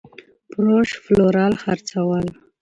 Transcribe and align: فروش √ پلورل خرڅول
فروش 0.51 0.89
√ 0.97 1.01
پلورل 1.03 1.53
خرڅول 1.63 2.25